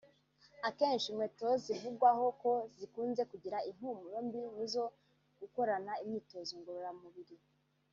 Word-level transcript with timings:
Akenshi 0.67 1.07
inkweto 1.09 1.47
zivugwaho 1.63 2.25
ko 2.41 2.51
zikunze 2.77 3.21
kugira 3.31 3.57
impumuro 3.69 4.17
mbi 4.25 4.39
ni 4.53 4.59
izo 4.65 4.85
gukorana 5.39 5.93
imyitozo 6.03 6.53
ngororamubiri 6.61 7.35